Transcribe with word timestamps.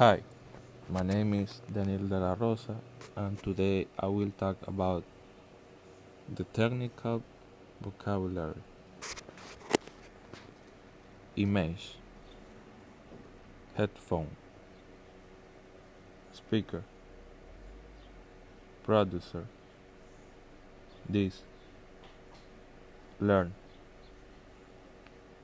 Hi, 0.00 0.22
my 0.88 1.02
name 1.02 1.34
is 1.34 1.60
Daniel 1.70 2.08
de 2.08 2.18
la 2.18 2.32
Rosa, 2.32 2.74
and 3.16 3.38
today 3.42 3.86
I 3.98 4.06
will 4.06 4.30
talk 4.38 4.56
about 4.66 5.04
the 6.34 6.44
technical 6.44 7.22
vocabulary. 7.82 8.62
Image, 11.36 11.96
headphone, 13.74 14.30
speaker, 16.32 16.82
producer, 18.82 19.44
this, 21.06 21.42
learn, 23.20 23.52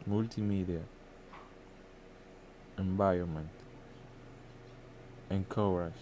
multimedia, 0.09 0.85
environment 2.79 3.66
encourage, 5.31 5.93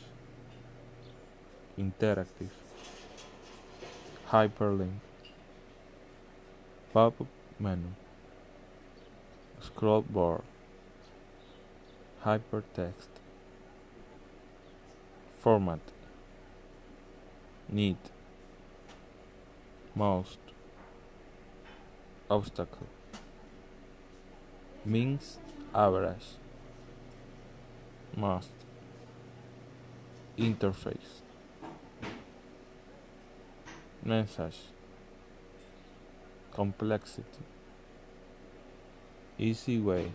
interactive, 1.79 2.51
hyperlink, 4.29 5.01
pop-up 6.93 7.27
menu, 7.59 7.95
scroll 9.61 10.03
bar, 10.03 10.43
hypertext, 12.25 13.09
format, 15.41 15.81
need, 17.69 17.97
most, 19.95 20.39
obstacle, 22.31 22.89
means 24.85 25.39
average, 25.75 26.37
must 28.17 28.64
interface. 30.39 31.23
Message. 34.03 34.59
Complexity. 36.53 37.45
Easy 39.39 39.79
way. 39.81 40.13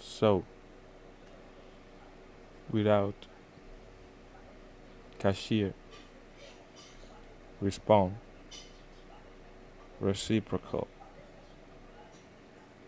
So 0.00 0.44
without 2.70 3.14
cashier 5.18 5.74
respond. 7.60 8.16
Reciprocal. 10.00 10.88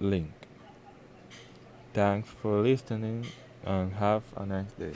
Link. 0.00 0.32
Thanks 1.92 2.30
for 2.30 2.62
listening 2.62 3.26
and 3.64 3.92
have 3.94 4.22
a 4.36 4.46
nice 4.46 4.72
day 4.72 4.92